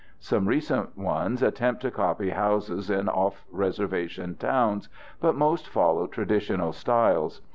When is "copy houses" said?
1.91-2.89